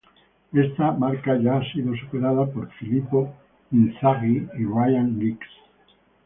[0.51, 3.35] Esta marca ya ha sido superada por Filippo
[3.71, 5.47] Inzaghi y Ryan Giggs.